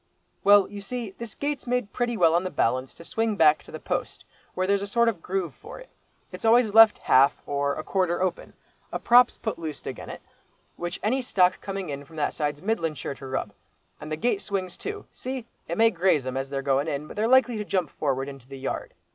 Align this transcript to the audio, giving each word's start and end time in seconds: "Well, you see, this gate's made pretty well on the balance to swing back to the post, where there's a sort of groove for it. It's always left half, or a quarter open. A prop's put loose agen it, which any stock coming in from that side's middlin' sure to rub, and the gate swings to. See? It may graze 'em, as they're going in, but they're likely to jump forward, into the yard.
"Well, 0.43 0.67
you 0.67 0.81
see, 0.81 1.11
this 1.19 1.35
gate's 1.35 1.67
made 1.67 1.93
pretty 1.93 2.17
well 2.17 2.33
on 2.33 2.43
the 2.43 2.49
balance 2.49 2.95
to 2.95 3.05
swing 3.05 3.35
back 3.35 3.61
to 3.61 3.71
the 3.71 3.79
post, 3.79 4.25
where 4.55 4.65
there's 4.65 4.81
a 4.81 4.87
sort 4.87 5.07
of 5.07 5.21
groove 5.21 5.53
for 5.53 5.79
it. 5.79 5.89
It's 6.31 6.43
always 6.43 6.73
left 6.73 6.97
half, 6.97 7.39
or 7.45 7.75
a 7.75 7.83
quarter 7.83 8.19
open. 8.19 8.53
A 8.91 8.97
prop's 8.97 9.37
put 9.37 9.59
loose 9.59 9.85
agen 9.85 10.09
it, 10.09 10.23
which 10.75 10.99
any 11.03 11.21
stock 11.21 11.61
coming 11.61 11.89
in 11.89 12.03
from 12.03 12.15
that 12.15 12.33
side's 12.33 12.63
middlin' 12.63 12.95
sure 12.95 13.13
to 13.13 13.27
rub, 13.27 13.53
and 13.99 14.11
the 14.11 14.15
gate 14.17 14.41
swings 14.41 14.75
to. 14.77 15.05
See? 15.11 15.45
It 15.67 15.77
may 15.77 15.91
graze 15.91 16.25
'em, 16.25 16.35
as 16.35 16.49
they're 16.49 16.63
going 16.63 16.87
in, 16.87 17.05
but 17.05 17.15
they're 17.15 17.27
likely 17.27 17.57
to 17.57 17.63
jump 17.63 17.91
forward, 17.91 18.27
into 18.27 18.47
the 18.47 18.57
yard. 18.57 18.95